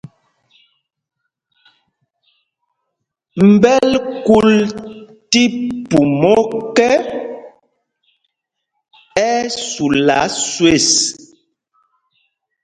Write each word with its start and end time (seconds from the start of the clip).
Mbɛ̂l 3.53 3.91
kúl 4.25 4.49
tí 5.31 5.43
pum 5.89 6.11
ɔ́kɛ, 6.37 6.89
ɛ́ 9.27 9.33
ɛ́ 9.39 9.47
sula 9.69 10.19
swes. 10.45 10.87